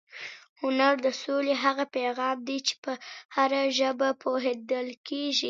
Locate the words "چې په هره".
2.67-3.61